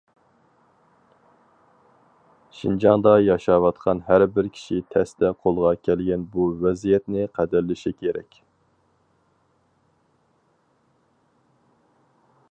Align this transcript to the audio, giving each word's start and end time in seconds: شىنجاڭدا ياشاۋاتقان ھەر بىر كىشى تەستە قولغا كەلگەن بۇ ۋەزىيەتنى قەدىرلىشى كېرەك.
شىنجاڭدا 2.59 3.11
ياشاۋاتقان 3.23 4.01
ھەر 4.07 4.23
بىر 4.37 4.47
كىشى 4.55 4.79
تەستە 4.95 5.29
قولغا 5.43 5.73
كەلگەن 5.89 6.23
بۇ 6.37 6.47
ۋەزىيەتنى 6.63 7.29
قەدىرلىشى 7.35 7.93
كېرەك. 7.97 8.39